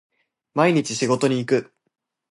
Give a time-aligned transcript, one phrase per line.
[0.55, 1.75] 毎日仕事に行く